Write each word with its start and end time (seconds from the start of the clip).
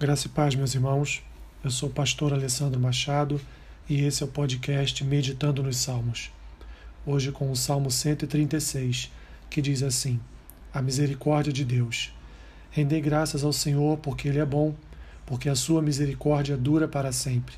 Graça 0.00 0.28
e 0.28 0.30
paz, 0.30 0.54
meus 0.54 0.74
irmãos. 0.74 1.22
Eu 1.62 1.70
sou 1.70 1.90
o 1.90 1.92
pastor 1.92 2.32
Alessandro 2.32 2.80
Machado 2.80 3.38
e 3.86 4.02
esse 4.02 4.22
é 4.22 4.26
o 4.26 4.30
podcast 4.30 5.04
Meditando 5.04 5.62
nos 5.62 5.76
Salmos. 5.76 6.30
Hoje 7.04 7.30
com 7.30 7.50
o 7.50 7.54
Salmo 7.54 7.90
136, 7.90 9.12
que 9.50 9.60
diz 9.60 9.82
assim: 9.82 10.18
A 10.72 10.80
misericórdia 10.80 11.52
de 11.52 11.66
Deus. 11.66 12.14
Rendei 12.70 12.98
graças 12.98 13.44
ao 13.44 13.52
Senhor 13.52 13.98
porque 13.98 14.26
Ele 14.26 14.38
é 14.38 14.46
bom, 14.46 14.74
porque 15.26 15.50
a 15.50 15.54
sua 15.54 15.82
misericórdia 15.82 16.56
dura 16.56 16.88
para 16.88 17.12
sempre. 17.12 17.56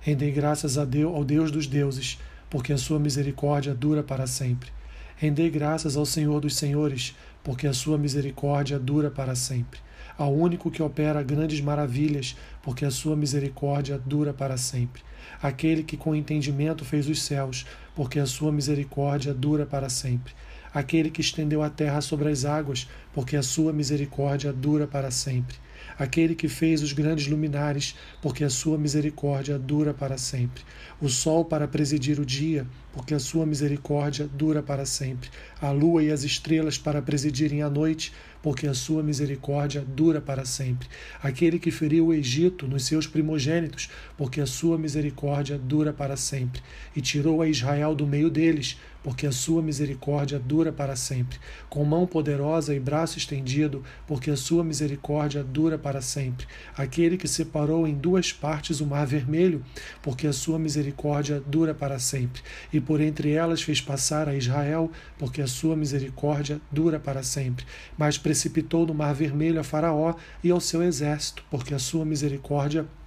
Rendei 0.00 0.32
graças 0.32 0.76
a 0.76 0.84
Deus, 0.84 1.14
ao 1.14 1.22
Deus 1.22 1.52
dos 1.52 1.68
deuses, 1.68 2.18
porque 2.50 2.72
a 2.72 2.76
sua 2.76 2.98
misericórdia 2.98 3.72
dura 3.72 4.02
para 4.02 4.26
sempre. 4.26 4.72
Rendei 5.16 5.50
graças 5.50 5.96
ao 5.96 6.06
Senhor 6.06 6.40
dos 6.40 6.56
senhores, 6.56 7.16
porque 7.42 7.66
a 7.66 7.72
sua 7.72 7.96
misericórdia 7.96 8.78
dura 8.78 9.10
para 9.10 9.34
sempre 9.34 9.80
ao 10.16 10.32
único 10.32 10.70
que 10.70 10.82
opera 10.82 11.22
grandes 11.22 11.60
maravilhas, 11.60 12.36
porque 12.62 12.84
a 12.84 12.90
sua 12.90 13.16
misericórdia 13.16 13.98
dura 13.98 14.32
para 14.32 14.56
sempre. 14.56 15.02
Aquele 15.42 15.82
que 15.82 15.96
com 15.96 16.14
entendimento 16.14 16.84
fez 16.84 17.08
os 17.08 17.22
céus, 17.22 17.66
porque 17.94 18.18
a 18.18 18.26
sua 18.26 18.52
misericórdia 18.52 19.34
dura 19.34 19.66
para 19.66 19.88
sempre. 19.88 20.32
Aquele 20.72 21.10
que 21.10 21.20
estendeu 21.20 21.62
a 21.62 21.70
terra 21.70 22.00
sobre 22.00 22.28
as 22.28 22.44
águas, 22.44 22.88
porque 23.14 23.36
a 23.36 23.42
sua 23.42 23.72
misericórdia 23.72 24.52
dura 24.52 24.86
para 24.86 25.10
sempre. 25.10 25.56
Aquele 25.96 26.34
que 26.34 26.48
fez 26.48 26.82
os 26.82 26.92
grandes 26.92 27.28
luminares, 27.28 27.94
porque 28.20 28.42
a 28.42 28.50
sua 28.50 28.76
misericórdia 28.76 29.58
dura 29.58 29.94
para 29.94 30.18
sempre. 30.18 30.64
O 31.00 31.08
sol 31.08 31.44
para 31.44 31.68
presidir 31.68 32.18
o 32.18 32.26
dia, 32.26 32.66
porque 32.92 33.14
a 33.14 33.18
sua 33.20 33.46
misericórdia 33.46 34.26
dura 34.26 34.62
para 34.62 34.84
sempre. 34.86 35.30
A 35.60 35.70
lua 35.70 36.02
e 36.02 36.10
as 36.10 36.24
estrelas 36.24 36.76
para 36.78 37.00
presidirem 37.00 37.62
a 37.62 37.70
noite, 37.70 38.12
porque 38.42 38.66
a 38.66 38.74
sua 38.74 39.02
misericórdia 39.02 39.82
dura 39.82 40.20
para 40.20 40.44
sempre. 40.44 40.88
Aquele 41.22 41.58
que 41.58 41.70
feriu 41.70 42.06
o 42.06 42.14
Egito 42.14 42.66
nos 42.66 42.84
seus 42.84 43.06
primogênitos, 43.06 43.88
porque 44.16 44.40
a 44.40 44.46
sua 44.46 44.76
misericórdia 44.76 45.56
dura 45.56 45.92
para 45.92 46.16
sempre. 46.16 46.60
E 46.94 47.00
tirou 47.00 47.40
a 47.40 47.48
Israel 47.48 47.94
do 47.94 48.06
meio 48.06 48.30
deles, 48.30 48.78
porque 49.02 49.26
a 49.26 49.32
sua 49.32 49.62
misericórdia 49.62 50.38
dura 50.38 50.72
para 50.72 50.96
sempre. 50.96 51.38
Com 51.68 51.84
mão 51.84 52.06
poderosa 52.06 52.74
e 52.74 52.80
braço 52.80 53.03
estendido, 53.18 53.82
porque 54.06 54.30
a 54.30 54.36
sua 54.36 54.64
misericórdia 54.64 55.44
dura 55.44 55.78
para 55.78 56.00
sempre. 56.00 56.46
Aquele 56.76 57.16
que 57.16 57.28
separou 57.28 57.86
em 57.86 57.94
duas 57.94 58.32
partes 58.32 58.80
o 58.80 58.86
mar 58.86 59.06
vermelho, 59.06 59.62
porque 60.02 60.26
a 60.26 60.32
sua 60.32 60.58
misericórdia 60.58 61.42
dura 61.46 61.74
para 61.74 61.98
sempre. 61.98 62.42
E 62.72 62.80
por 62.80 63.00
entre 63.00 63.32
elas 63.32 63.62
fez 63.62 63.80
passar 63.80 64.28
a 64.28 64.34
Israel, 64.34 64.90
porque 65.18 65.42
a 65.42 65.46
sua 65.46 65.76
misericórdia 65.76 66.60
dura 66.70 66.98
para 66.98 67.22
sempre. 67.22 67.66
Mas 67.96 68.16
precipitou 68.16 68.86
no 68.86 68.94
mar 68.94 69.14
vermelho 69.14 69.60
a 69.60 69.64
Faraó 69.64 70.14
e 70.42 70.50
ao 70.50 70.60
seu 70.60 70.82
exército, 70.82 71.44
porque 71.50 71.74
a 71.74 71.78
sua 71.78 72.04
misericórdia 72.04 72.82
dura 72.82 73.03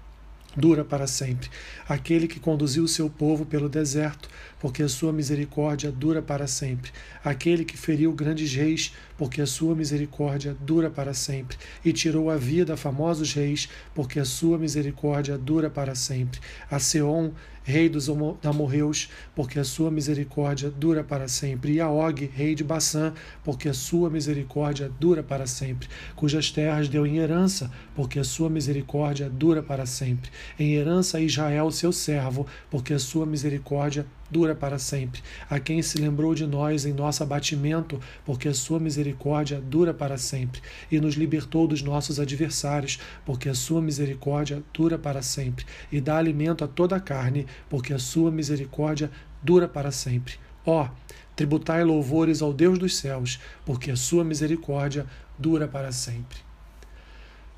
para 0.87 1.07
sempre. 1.07 1.49
Aquele 1.87 2.27
que 2.27 2.39
conduziu 2.39 2.83
o 2.83 2.87
seu 2.87 3.09
povo 3.09 3.45
pelo 3.45 3.69
deserto, 3.69 4.29
porque 4.59 4.81
a 4.81 4.89
sua 4.89 5.13
misericórdia 5.13 5.91
dura 5.91 6.21
para 6.21 6.47
sempre. 6.47 6.91
Aquele 7.23 7.63
que 7.63 7.77
feriu 7.77 8.11
grandes 8.11 8.53
reis, 8.53 8.93
porque 9.17 9.41
a 9.41 9.45
sua 9.45 9.75
misericórdia 9.75 10.55
dura 10.59 10.89
para 10.89 11.13
sempre. 11.13 11.57
E 11.85 11.93
tirou 11.93 12.29
a 12.29 12.37
vida 12.37 12.73
a 12.73 12.77
famosos 12.77 13.33
reis, 13.33 13.69
porque 13.93 14.19
a 14.19 14.25
sua 14.25 14.57
misericórdia 14.57 15.37
dura 15.37 15.69
para 15.69 15.93
sempre. 15.93 16.39
A 16.71 16.79
Seom, 16.79 17.31
rei 17.67 17.89
dos 17.89 18.07
amorreus, 18.45 19.09
porque 19.35 19.59
a 19.59 19.63
sua 19.65 19.91
misericórdia 19.91 20.71
dura 20.71 21.03
para 21.03 21.27
sempre. 21.27 21.73
E 21.73 21.81
a 21.81 21.89
Og, 21.89 22.25
rei 22.33 22.55
de 22.55 22.63
Baçã, 22.63 23.13
porque 23.43 23.67
a 23.67 23.73
sua 23.73 24.09
misericórdia 24.09 24.89
dura 25.01 25.21
para 25.21 25.45
sempre. 25.45 25.89
Cujas 26.15 26.49
terras 26.49 26.87
deu 26.87 27.05
em 27.05 27.17
herança, 27.17 27.69
porque 27.93 28.19
a 28.19 28.23
sua 28.23 28.49
misericórdia 28.49 29.29
dura 29.29 29.61
para 29.61 29.85
sempre. 29.85 30.31
Em 30.57 30.75
herança 30.75 31.17
a 31.17 31.21
Israel, 31.21 31.69
seu 31.69 31.91
servo, 31.91 32.47
porque 32.71 32.93
a 32.93 32.99
sua 32.99 33.25
misericórdia 33.25 34.05
dura 34.29 34.55
para 34.55 34.77
sempre. 34.77 35.21
A 35.49 35.59
quem 35.59 35.81
se 35.81 35.97
lembrou 35.97 36.35
de 36.35 36.45
nós 36.45 36.85
em 36.85 36.93
nosso 36.93 37.23
abatimento, 37.23 37.99
porque 38.25 38.47
a 38.47 38.53
sua 38.53 38.79
misericórdia 38.79 39.59
dura 39.59 39.93
para 39.93 40.17
sempre, 40.17 40.61
e 40.91 40.99
nos 40.99 41.15
libertou 41.15 41.67
dos 41.67 41.81
nossos 41.81 42.19
adversários, 42.19 42.99
porque 43.25 43.49
a 43.49 43.55
sua 43.55 43.81
misericórdia 43.81 44.63
dura 44.73 44.97
para 44.97 45.21
sempre, 45.21 45.65
e 45.91 46.01
dá 46.01 46.17
alimento 46.17 46.63
a 46.63 46.67
toda 46.67 46.95
a 46.95 46.99
carne, 46.99 47.45
porque 47.69 47.93
a 47.93 47.99
sua 47.99 48.31
misericórdia 48.31 49.09
dura 49.41 49.67
para 49.67 49.91
sempre. 49.91 50.35
Ó, 50.65 50.83
oh, 50.83 50.89
tributai 51.35 51.83
louvores 51.83 52.41
ao 52.41 52.53
Deus 52.53 52.77
dos 52.77 52.97
céus, 52.97 53.39
porque 53.65 53.91
a 53.91 53.95
sua 53.95 54.23
misericórdia 54.23 55.05
dura 55.37 55.67
para 55.67 55.91
sempre. 55.91 56.39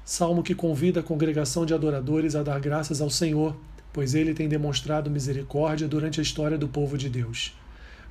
Salmo 0.03 0.41
que 0.41 0.55
convida 0.55 1.01
a 1.01 1.03
congregação 1.03 1.65
de 1.65 1.73
adoradores 1.73 2.35
a 2.35 2.41
dar 2.41 2.59
graças 2.59 2.99
ao 2.99 3.09
Senhor 3.09 3.55
pois 3.91 4.13
ele 4.13 4.33
tem 4.33 4.47
demonstrado 4.47 5.09
misericórdia 5.09 5.87
durante 5.87 6.19
a 6.19 6.23
história 6.23 6.57
do 6.57 6.67
povo 6.67 6.97
de 6.97 7.09
Deus, 7.09 7.55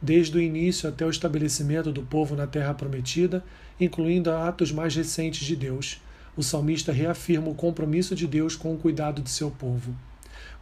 desde 0.00 0.36
o 0.36 0.40
início 0.40 0.88
até 0.88 1.04
o 1.04 1.10
estabelecimento 1.10 1.92
do 1.92 2.02
povo 2.02 2.34
na 2.34 2.46
terra 2.46 2.74
prometida, 2.74 3.44
incluindo 3.80 4.30
atos 4.30 4.72
mais 4.72 4.94
recentes 4.94 5.46
de 5.46 5.56
Deus. 5.56 6.00
O 6.36 6.42
salmista 6.42 6.92
reafirma 6.92 7.48
o 7.48 7.54
compromisso 7.54 8.14
de 8.14 8.26
Deus 8.26 8.54
com 8.54 8.74
o 8.74 8.78
cuidado 8.78 9.22
de 9.22 9.30
seu 9.30 9.50
povo. 9.50 9.94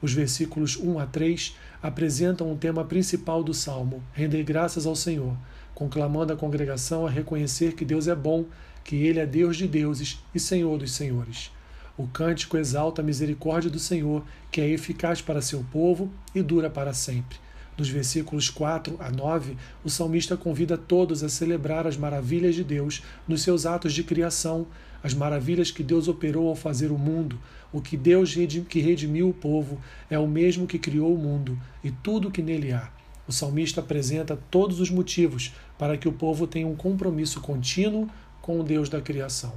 Os 0.00 0.12
versículos 0.12 0.76
1 0.76 0.98
a 0.98 1.06
3 1.06 1.54
apresentam 1.82 2.52
o 2.52 2.56
tema 2.56 2.84
principal 2.84 3.42
do 3.42 3.54
salmo: 3.54 4.02
render 4.12 4.42
graças 4.42 4.86
ao 4.86 4.96
Senhor, 4.96 5.36
conclamando 5.74 6.32
a 6.32 6.36
congregação 6.36 7.06
a 7.06 7.10
reconhecer 7.10 7.74
que 7.74 7.84
Deus 7.84 8.08
é 8.08 8.14
bom, 8.14 8.46
que 8.84 8.96
Ele 8.96 9.18
é 9.18 9.26
Deus 9.26 9.56
de 9.56 9.66
deuses 9.66 10.18
e 10.34 10.40
Senhor 10.40 10.78
dos 10.78 10.92
senhores. 10.92 11.50
O 11.98 12.06
cântico 12.06 12.58
exalta 12.58 13.00
a 13.00 13.04
misericórdia 13.04 13.70
do 13.70 13.78
Senhor, 13.78 14.22
que 14.50 14.60
é 14.60 14.68
eficaz 14.68 15.22
para 15.22 15.40
seu 15.40 15.64
povo 15.72 16.10
e 16.34 16.42
dura 16.42 16.68
para 16.68 16.92
sempre. 16.92 17.38
Dos 17.74 17.88
versículos 17.88 18.50
4 18.50 18.96
a 18.98 19.10
9, 19.10 19.56
o 19.82 19.88
salmista 19.88 20.36
convida 20.36 20.76
todos 20.76 21.22
a 21.22 21.28
celebrar 21.28 21.86
as 21.86 21.96
maravilhas 21.96 22.54
de 22.54 22.62
Deus 22.62 23.02
nos 23.26 23.42
seus 23.42 23.64
atos 23.64 23.94
de 23.94 24.02
criação, 24.02 24.66
as 25.02 25.14
maravilhas 25.14 25.70
que 25.70 25.82
Deus 25.82 26.06
operou 26.06 26.48
ao 26.48 26.56
fazer 26.56 26.90
o 26.90 26.98
mundo. 26.98 27.38
O 27.72 27.80
que 27.80 27.96
Deus 27.96 28.34
que 28.68 28.80
redimiu 28.80 29.28
o 29.28 29.34
povo 29.34 29.80
é 30.10 30.18
o 30.18 30.26
mesmo 30.26 30.66
que 30.66 30.78
criou 30.78 31.14
o 31.14 31.18
mundo 31.18 31.58
e 31.82 31.90
tudo 31.90 32.28
o 32.28 32.30
que 32.30 32.42
nele 32.42 32.72
há. 32.72 32.90
O 33.26 33.32
salmista 33.32 33.80
apresenta 33.80 34.38
todos 34.50 34.80
os 34.80 34.90
motivos 34.90 35.54
para 35.78 35.96
que 35.96 36.08
o 36.08 36.12
povo 36.12 36.46
tenha 36.46 36.66
um 36.66 36.76
compromisso 36.76 37.40
contínuo 37.40 38.08
com 38.40 38.60
o 38.60 38.64
Deus 38.64 38.88
da 38.88 39.00
criação. 39.00 39.52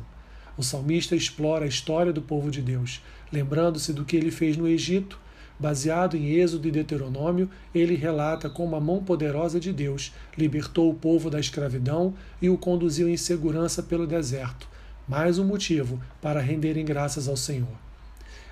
O 0.59 0.61
salmista 0.61 1.15
explora 1.15 1.63
a 1.63 1.69
história 1.69 2.11
do 2.11 2.21
povo 2.21 2.51
de 2.51 2.61
Deus, 2.61 3.01
lembrando-se 3.31 3.93
do 3.93 4.03
que 4.03 4.17
ele 4.17 4.29
fez 4.29 4.57
no 4.57 4.67
Egito. 4.67 5.17
Baseado 5.57 6.17
em 6.17 6.31
Êxodo 6.31 6.67
e 6.67 6.71
Deuteronômio, 6.71 7.49
ele 7.73 7.95
relata 7.95 8.49
como 8.49 8.75
a 8.75 8.79
mão 8.81 9.01
poderosa 9.01 9.57
de 9.57 9.71
Deus 9.71 10.13
libertou 10.37 10.89
o 10.89 10.93
povo 10.93 11.29
da 11.29 11.39
escravidão 11.39 12.13
e 12.41 12.49
o 12.49 12.57
conduziu 12.57 13.07
em 13.07 13.15
segurança 13.15 13.81
pelo 13.81 14.05
deserto. 14.05 14.67
Mais 15.07 15.39
um 15.39 15.45
motivo 15.45 15.97
para 16.21 16.41
renderem 16.41 16.83
graças 16.83 17.29
ao 17.29 17.37
Senhor. 17.37 17.79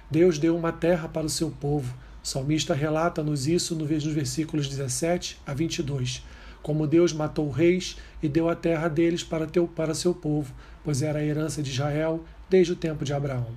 Deus 0.09 0.39
deu 0.39 0.55
uma 0.55 0.71
terra 0.71 1.09
para 1.09 1.25
o 1.25 1.29
seu 1.29 1.51
povo. 1.51 1.93
O 2.23 2.25
salmista 2.25 2.73
relata-nos 2.73 3.49
isso 3.49 3.75
nos 3.75 3.89
versículos 4.05 4.69
17 4.69 5.41
a 5.45 5.53
22 5.53 6.23
como 6.67 6.85
Deus 6.85 7.13
matou 7.13 7.49
reis 7.49 7.95
e 8.21 8.27
deu 8.27 8.49
a 8.49 8.55
terra 8.55 8.89
deles 8.89 9.23
para, 9.23 9.47
teu, 9.47 9.65
para 9.69 9.95
seu 9.95 10.13
povo, 10.13 10.53
pois 10.83 11.01
era 11.01 11.19
a 11.19 11.23
herança 11.23 11.63
de 11.63 11.71
Israel 11.71 12.25
desde 12.49 12.73
o 12.73 12.75
tempo 12.75 13.05
de 13.05 13.13
Abraão. 13.13 13.47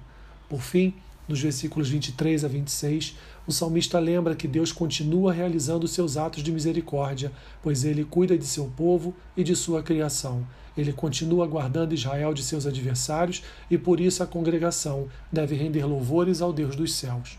Por 0.48 0.62
fim, 0.62 0.94
nos 1.26 1.40
versículos 1.40 1.88
23 1.88 2.44
a 2.44 2.48
26, 2.48 3.16
o 3.48 3.50
salmista 3.50 3.98
lembra 3.98 4.36
que 4.36 4.46
Deus 4.46 4.70
continua 4.70 5.32
realizando 5.32 5.88
seus 5.88 6.16
atos 6.16 6.40
de 6.40 6.52
misericórdia, 6.52 7.32
pois 7.60 7.82
ele 7.82 8.04
cuida 8.04 8.38
de 8.38 8.46
seu 8.46 8.66
povo 8.76 9.12
e 9.36 9.42
de 9.42 9.56
sua 9.56 9.82
criação. 9.82 10.46
Ele 10.78 10.92
continua 10.92 11.48
guardando 11.48 11.92
Israel 11.92 12.32
de 12.32 12.44
seus 12.44 12.64
adversários 12.64 13.42
e 13.68 13.76
por 13.76 13.98
isso 13.98 14.22
a 14.22 14.26
congregação 14.26 15.08
deve 15.32 15.56
render 15.56 15.84
louvores 15.84 16.40
ao 16.40 16.52
Deus 16.52 16.76
dos 16.76 16.94
céus. 16.94 17.36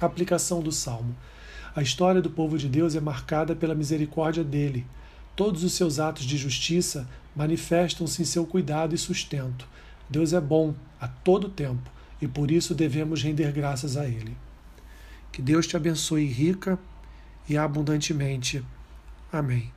Aplicação 0.00 0.60
do 0.62 0.70
salmo. 0.70 1.16
A 1.74 1.82
história 1.82 2.20
do 2.20 2.30
povo 2.30 2.58
de 2.58 2.68
Deus 2.68 2.94
é 2.94 3.00
marcada 3.00 3.54
pela 3.54 3.74
misericórdia 3.74 4.42
dele. 4.42 4.84
Todos 5.36 5.62
os 5.62 5.72
seus 5.72 6.00
atos 6.00 6.24
de 6.24 6.36
justiça 6.36 7.08
manifestam-se 7.34 8.22
em 8.22 8.24
seu 8.24 8.44
cuidado 8.44 8.94
e 8.94 8.98
sustento. 8.98 9.66
Deus 10.08 10.32
é 10.32 10.40
bom 10.40 10.74
a 11.00 11.06
todo 11.06 11.48
tempo 11.48 11.88
e 12.20 12.26
por 12.26 12.50
isso 12.50 12.74
devemos 12.74 13.22
render 13.22 13.52
graças 13.52 13.96
a 13.96 14.06
Ele. 14.06 14.36
Que 15.30 15.40
Deus 15.40 15.66
te 15.66 15.76
abençoe 15.76 16.26
rica 16.26 16.78
e 17.48 17.56
abundantemente. 17.56 18.64
Amém. 19.32 19.72